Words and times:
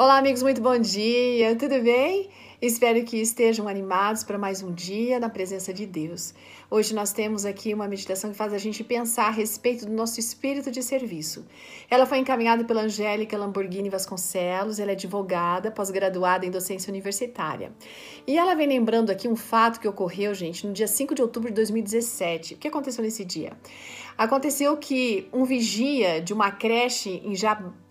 Olá, 0.00 0.18
amigos, 0.18 0.44
muito 0.44 0.60
bom 0.62 0.78
dia, 0.78 1.56
tudo 1.56 1.82
bem? 1.82 2.30
Espero 2.60 3.04
que 3.04 3.16
estejam 3.18 3.68
animados 3.68 4.24
para 4.24 4.36
mais 4.36 4.64
um 4.64 4.72
dia 4.72 5.20
na 5.20 5.28
presença 5.28 5.72
de 5.72 5.86
Deus. 5.86 6.34
Hoje 6.68 6.92
nós 6.92 7.12
temos 7.12 7.44
aqui 7.44 7.72
uma 7.72 7.86
meditação 7.86 8.32
que 8.32 8.36
faz 8.36 8.52
a 8.52 8.58
gente 8.58 8.82
pensar 8.82 9.28
a 9.28 9.30
respeito 9.30 9.86
do 9.86 9.92
nosso 9.92 10.18
espírito 10.18 10.68
de 10.68 10.82
serviço. 10.82 11.46
Ela 11.88 12.04
foi 12.04 12.18
encaminhada 12.18 12.64
pela 12.64 12.82
Angélica 12.82 13.38
Lamborghini 13.38 13.88
Vasconcelos, 13.88 14.80
ela 14.80 14.90
é 14.90 14.94
advogada, 14.94 15.70
pós-graduada 15.70 16.46
em 16.46 16.50
docência 16.50 16.90
universitária. 16.90 17.70
E 18.26 18.36
ela 18.36 18.56
vem 18.56 18.66
lembrando 18.66 19.10
aqui 19.10 19.28
um 19.28 19.36
fato 19.36 19.78
que 19.78 19.86
ocorreu, 19.86 20.34
gente, 20.34 20.66
no 20.66 20.72
dia 20.72 20.88
5 20.88 21.14
de 21.14 21.22
outubro 21.22 21.50
de 21.50 21.54
2017. 21.54 22.54
O 22.54 22.56
que 22.56 22.66
aconteceu 22.66 23.04
nesse 23.04 23.24
dia? 23.24 23.52
Aconteceu 24.18 24.76
que 24.76 25.28
um 25.32 25.44
vigia 25.44 26.20
de 26.20 26.32
uma 26.34 26.50
creche 26.50 27.22
em 27.24 27.34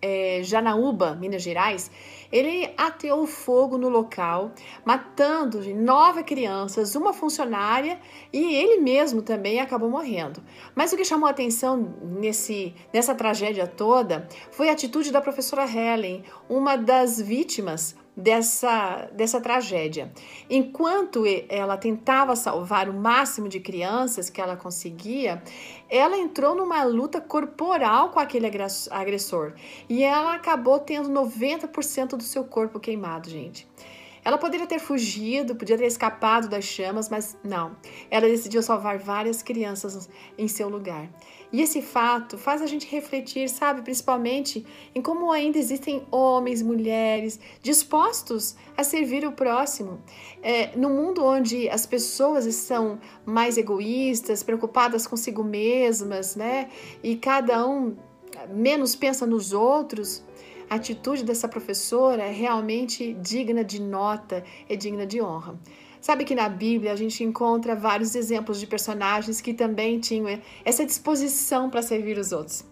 é, 0.01 0.41
Janaúba, 0.43 1.15
Minas 1.15 1.41
Gerais, 1.41 1.89
ele 2.29 2.69
ateou 2.75 3.25
fogo 3.25 3.77
no 3.77 3.87
local, 3.87 4.51
matando 4.85 5.61
nove 5.75 6.23
crianças, 6.23 6.95
uma 6.95 7.13
funcionária 7.13 7.99
e 8.31 8.55
ele 8.55 8.81
mesmo 8.81 9.21
também 9.21 9.59
acabou 9.59 9.89
morrendo. 9.89 10.41
Mas 10.75 10.91
o 10.93 10.97
que 10.97 11.05
chamou 11.05 11.27
a 11.27 11.31
atenção 11.31 11.95
nesse, 12.01 12.73
nessa 12.93 13.15
tragédia 13.15 13.67
toda 13.67 14.27
foi 14.51 14.69
a 14.69 14.73
atitude 14.73 15.11
da 15.11 15.21
professora 15.21 15.65
Helen, 15.65 16.23
uma 16.49 16.75
das 16.75 17.19
vítimas 17.19 17.95
dessa, 18.17 19.07
dessa 19.13 19.39
tragédia. 19.39 20.11
Enquanto 20.49 21.23
ela 21.47 21.77
tentava 21.77 22.35
salvar 22.35 22.89
o 22.89 22.93
máximo 22.93 23.47
de 23.47 23.59
crianças 23.59 24.27
que 24.27 24.41
ela 24.41 24.57
conseguia, 24.57 25.43
ela 25.87 26.17
entrou 26.17 26.55
numa 26.55 26.83
luta 26.83 27.21
corporal 27.21 28.09
com 28.09 28.19
aquele 28.19 28.47
agressor 28.89 29.53
e 29.87 30.03
ela 30.03 30.33
acabou 30.33 30.79
tendo 30.79 31.09
90% 31.09 32.17
do 32.17 32.23
seu 32.23 32.43
corpo 32.43 32.79
queimado, 32.79 33.29
gente. 33.29 33.67
Ela 34.27 34.37
poderia 34.37 34.67
ter 34.67 34.79
fugido, 34.79 35.55
podia 35.55 35.77
ter 35.77 35.85
escapado 35.85 36.49
das 36.49 36.65
chamas, 36.65 37.07
mas 37.07 37.37
não. 37.41 37.77
Ela 38.11 38.27
decidiu 38.27 38.61
salvar 38.61 38.97
várias 38.97 39.41
crianças 39.41 40.09
em 40.37 40.49
seu 40.49 40.67
lugar. 40.67 41.09
E 41.49 41.61
esse 41.61 41.81
fato 41.81 42.37
faz 42.37 42.61
a 42.61 42.65
gente 42.65 42.85
refletir, 42.87 43.47
sabe, 43.47 43.81
principalmente 43.83 44.65
em 44.93 45.01
como 45.01 45.31
ainda 45.31 45.57
existem 45.57 46.05
homens, 46.11 46.61
mulheres 46.61 47.39
dispostos 47.61 48.57
a 48.75 48.83
servir 48.83 49.25
o 49.25 49.31
próximo. 49.31 50.01
É, 50.43 50.75
no 50.75 50.89
mundo 50.89 51.23
onde 51.23 51.69
as 51.69 51.85
pessoas 51.85 52.45
estão 52.45 52.99
mais 53.25 53.57
egoístas, 53.57 54.43
preocupadas 54.43 55.07
consigo 55.07 55.41
mesmas, 55.41 56.35
né? 56.35 56.67
E 57.01 57.15
cada 57.15 57.65
um 57.65 57.95
menos 58.49 58.93
pensa 58.93 59.25
nos 59.25 59.53
outros, 59.53 60.21
a 60.69 60.75
atitude 60.75 61.23
dessa 61.23 61.47
professora 61.47 62.23
é 62.23 62.31
realmente 62.31 63.13
digna 63.13 63.63
de 63.63 63.81
nota, 63.81 64.43
é 64.67 64.75
digna 64.75 65.05
de 65.05 65.21
honra. 65.21 65.59
Sabe 66.01 66.25
que 66.25 66.35
na 66.35 66.47
Bíblia 66.47 66.91
a 66.91 66.95
gente 66.95 67.23
encontra 67.23 67.75
vários 67.75 68.15
exemplos 68.15 68.59
de 68.59 68.67
personagens 68.67 69.41
que 69.41 69.53
também 69.53 69.99
tinham 69.99 70.39
essa 70.63 70.85
disposição 70.85 71.69
para 71.69 71.81
servir 71.81 72.17
os 72.17 72.31
outros. 72.31 72.63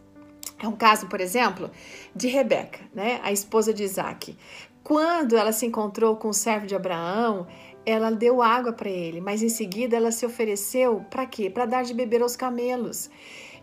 É 0.59 0.67
um 0.67 0.75
caso, 0.75 1.07
por 1.07 1.19
exemplo, 1.19 1.69
de 2.15 2.27
Rebeca, 2.27 2.79
né, 2.93 3.19
a 3.23 3.31
esposa 3.31 3.73
de 3.73 3.83
Isaac. 3.83 4.37
Quando 4.83 5.35
ela 5.35 5.51
se 5.51 5.65
encontrou 5.65 6.15
com 6.15 6.29
o 6.29 6.33
servo 6.33 6.67
de 6.67 6.75
Abraão, 6.75 7.47
ela 7.85 8.09
deu 8.09 8.41
água 8.41 8.71
para 8.71 8.89
ele, 8.89 9.19
mas 9.19 9.43
em 9.43 9.49
seguida 9.49 9.95
ela 9.95 10.11
se 10.11 10.25
ofereceu 10.25 11.03
para 11.09 11.25
quê? 11.25 11.49
Para 11.49 11.65
dar 11.65 11.83
de 11.83 11.93
beber 11.93 12.21
aos 12.21 12.35
camelos. 12.35 13.09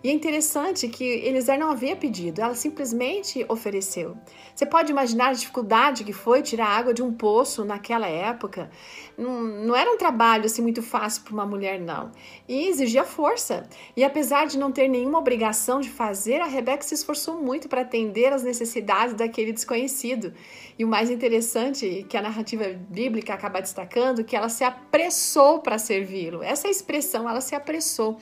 E 0.03 0.09
é 0.09 0.13
interessante 0.13 0.89
que 0.89 1.05
Eliezer 1.05 1.57
não 1.57 1.71
havia 1.71 1.95
pedido, 1.95 2.41
ela 2.41 2.57
simplesmente 2.57 3.47
ofereceu. 3.49 4.17
Você 4.53 4.67
pode 4.67 4.91
imaginar 4.91 5.29
a 5.29 5.33
dificuldade 5.33 6.03
que 6.03 6.13
foi 6.13 6.43
tirar 6.43 6.67
água 6.67 6.93
de 6.93 7.03
um 7.03 7.13
poço 7.13 7.65
naquela 7.65 8.09
época? 8.09 8.69
Não, 9.17 9.43
não 9.43 9.77
era 9.77 9.89
um 9.89 9.97
trabalho 9.97 10.47
assim 10.47 10.61
muito 10.61 10.83
fácil 10.83 11.23
para 11.23 11.33
uma 11.33 11.47
mulher, 11.47 11.81
não. 11.81 12.11
E 12.49 12.67
exigia 12.67 13.05
força. 13.05 13.69
E 13.97 14.03
apesar 14.03 14.47
de 14.47 14.59
não 14.59 14.73
ter 14.73 14.89
nenhuma 14.89 15.21
obrigação 15.21 15.81
de 15.81 15.89
fazer, 15.89 16.41
a 16.41 16.47
Rebeca 16.47 16.83
se 16.83 16.95
esforçou 16.95 17.41
muito 17.41 17.69
para 17.69 17.83
atender 17.83 18.33
às 18.33 18.43
necessidades 18.43 19.15
daquele 19.15 19.53
desconhecido. 19.53 20.35
E 20.77 20.85
o 20.85 20.89
mais 20.89 21.11
interessante 21.11 22.05
que 22.09 22.17
a 22.17 22.23
narrativa 22.23 22.65
bíblica 22.89 23.35
acaba 23.35 23.61
destacando, 23.61 24.25
que 24.25 24.35
ela 24.35 24.49
se 24.49 24.65
apressou 24.65 25.61
para 25.61 25.79
servi-lo. 25.79 26.43
Essa 26.43 26.69
expressão, 26.69 27.29
ela 27.29 27.41
se 27.41 27.55
apressou. 27.55 28.19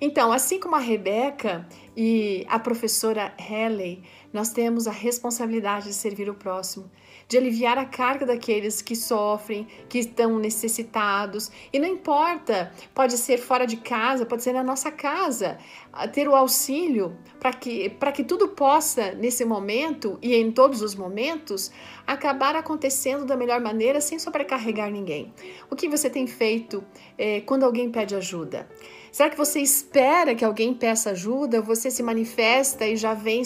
Então, 0.00 0.32
assim 0.32 0.58
como 0.58 0.76
a 0.76 0.80
Rebeca 0.80 1.66
e 1.96 2.44
a 2.48 2.58
professora 2.58 3.32
Halley, 3.38 4.02
nós 4.32 4.50
temos 4.50 4.88
a 4.88 4.90
responsabilidade 4.90 5.86
de 5.86 5.94
servir 5.94 6.28
o 6.28 6.34
próximo, 6.34 6.90
de 7.28 7.38
aliviar 7.38 7.78
a 7.78 7.84
carga 7.84 8.26
daqueles 8.26 8.82
que 8.82 8.96
sofrem, 8.96 9.66
que 9.88 9.98
estão 9.98 10.38
necessitados. 10.38 11.52
E 11.72 11.78
não 11.78 11.88
importa, 11.88 12.72
pode 12.92 13.16
ser 13.16 13.38
fora 13.38 13.64
de 13.64 13.76
casa, 13.76 14.26
pode 14.26 14.42
ser 14.42 14.52
na 14.52 14.64
nossa 14.64 14.90
casa, 14.90 15.56
ter 16.12 16.28
o 16.28 16.34
auxílio 16.34 17.16
para 17.38 17.52
que, 17.52 17.90
que 18.12 18.24
tudo 18.24 18.48
possa, 18.48 19.12
nesse 19.12 19.44
momento 19.44 20.18
e 20.20 20.34
em 20.34 20.50
todos 20.50 20.82
os 20.82 20.96
momentos, 20.96 21.70
acabar 22.04 22.56
acontecendo 22.56 23.24
da 23.24 23.36
melhor 23.36 23.60
maneira 23.60 24.00
sem 24.00 24.18
sobrecarregar 24.18 24.90
ninguém. 24.90 25.32
O 25.70 25.76
que 25.76 25.88
você 25.88 26.10
tem 26.10 26.26
feito 26.26 26.82
é, 27.16 27.40
quando 27.42 27.64
alguém 27.64 27.88
pede 27.88 28.16
ajuda? 28.16 28.68
Será 29.14 29.30
que 29.30 29.36
você 29.36 29.60
espera 29.60 30.34
que 30.34 30.44
alguém 30.44 30.74
peça 30.74 31.10
ajuda? 31.10 31.62
Você 31.62 31.88
se 31.88 32.02
manifesta 32.02 32.84
e 32.84 32.96
já 32.96 33.14
vem 33.14 33.44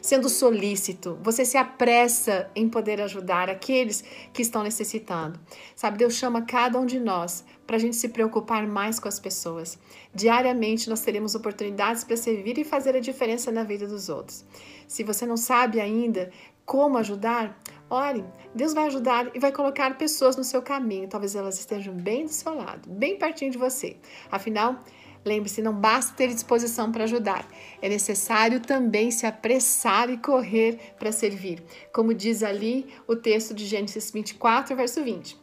sendo 0.00 0.30
solícito? 0.30 1.18
Você 1.22 1.44
se 1.44 1.58
apressa 1.58 2.50
em 2.56 2.66
poder 2.66 3.02
ajudar 3.02 3.50
aqueles 3.50 4.02
que 4.32 4.40
estão 4.40 4.62
necessitando? 4.62 5.38
Sabe, 5.76 5.98
Deus 5.98 6.14
chama 6.14 6.46
cada 6.46 6.80
um 6.80 6.86
de 6.86 6.98
nós 6.98 7.44
para 7.66 7.76
a 7.76 7.78
gente 7.78 7.96
se 7.96 8.08
preocupar 8.08 8.66
mais 8.66 8.98
com 8.98 9.08
as 9.08 9.20
pessoas. 9.20 9.78
Diariamente 10.14 10.88
nós 10.88 11.02
teremos 11.02 11.34
oportunidades 11.34 12.02
para 12.02 12.16
servir 12.16 12.56
e 12.56 12.64
fazer 12.64 12.96
a 12.96 13.00
diferença 13.00 13.52
na 13.52 13.62
vida 13.62 13.86
dos 13.86 14.08
outros. 14.08 14.42
Se 14.88 15.04
você 15.04 15.26
não 15.26 15.36
sabe 15.36 15.82
ainda 15.82 16.30
como 16.64 16.96
ajudar, 16.96 17.60
ore. 17.90 18.24
Deus 18.54 18.72
vai 18.72 18.86
ajudar 18.86 19.30
e 19.34 19.38
vai 19.38 19.52
colocar 19.52 19.98
pessoas 19.98 20.34
no 20.34 20.44
seu 20.44 20.62
caminho. 20.62 21.08
Talvez 21.08 21.34
elas 21.34 21.58
estejam 21.58 21.92
bem 21.92 22.24
do 22.24 22.32
seu 22.32 22.54
lado, 22.54 22.88
bem 22.88 23.18
pertinho 23.18 23.50
de 23.50 23.58
você. 23.58 23.98
Afinal, 24.30 24.82
Lembre-se, 25.24 25.60
não 25.60 25.74
basta 25.74 26.14
ter 26.14 26.28
disposição 26.28 26.90
para 26.90 27.04
ajudar, 27.04 27.46
é 27.82 27.88
necessário 27.88 28.60
também 28.60 29.10
se 29.10 29.26
apressar 29.26 30.08
e 30.08 30.16
correr 30.16 30.94
para 30.98 31.12
servir. 31.12 31.62
Como 31.92 32.14
diz 32.14 32.42
ali 32.42 32.86
o 33.06 33.14
texto 33.14 33.54
de 33.54 33.66
Gênesis 33.66 34.10
24, 34.10 34.74
verso 34.74 35.04
20. 35.04 35.38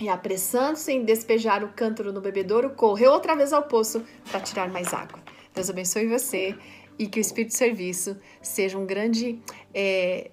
E 0.00 0.08
apressando-se 0.08 0.90
em 0.90 1.04
despejar 1.04 1.62
o 1.62 1.72
cântaro 1.72 2.12
no 2.12 2.22
bebedouro, 2.22 2.70
correu 2.70 3.12
outra 3.12 3.36
vez 3.36 3.52
ao 3.52 3.64
poço 3.64 4.02
para 4.30 4.40
tirar 4.40 4.70
mais 4.70 4.94
água. 4.94 5.22
Deus 5.54 5.68
abençoe 5.68 6.06
você 6.06 6.56
e 6.98 7.06
que 7.06 7.18
o 7.18 7.22
Espírito 7.22 7.50
de 7.50 7.56
Serviço 7.56 8.16
seja 8.40 8.78
um 8.78 8.86
grande 8.86 9.38
é, 9.74 10.30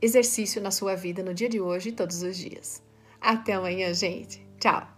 exercício 0.00 0.60
na 0.60 0.70
sua 0.70 0.94
vida 0.94 1.22
no 1.22 1.32
dia 1.32 1.48
de 1.48 1.60
hoje 1.60 1.88
e 1.88 1.92
todos 1.92 2.22
os 2.22 2.36
dias. 2.36 2.82
Até 3.20 3.54
amanhã, 3.54 3.92
gente. 3.94 4.46
Tchau! 4.60 4.95